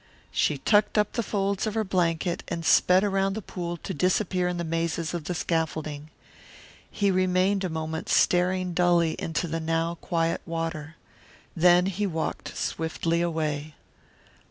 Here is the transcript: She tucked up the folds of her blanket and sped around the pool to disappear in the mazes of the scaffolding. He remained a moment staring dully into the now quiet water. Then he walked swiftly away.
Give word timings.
She 0.31 0.57
tucked 0.57 0.97
up 0.97 1.11
the 1.13 1.21
folds 1.21 1.67
of 1.67 1.75
her 1.75 1.83
blanket 1.83 2.43
and 2.47 2.65
sped 2.65 3.03
around 3.03 3.33
the 3.35 3.39
pool 3.43 3.77
to 3.77 3.93
disappear 3.93 4.47
in 4.47 4.57
the 4.57 4.63
mazes 4.63 5.13
of 5.13 5.25
the 5.25 5.35
scaffolding. 5.35 6.09
He 6.89 7.11
remained 7.11 7.63
a 7.63 7.69
moment 7.69 8.09
staring 8.09 8.73
dully 8.73 9.15
into 9.19 9.47
the 9.47 9.59
now 9.59 9.93
quiet 10.01 10.41
water. 10.43 10.95
Then 11.55 11.85
he 11.85 12.07
walked 12.07 12.57
swiftly 12.57 13.21
away. 13.21 13.75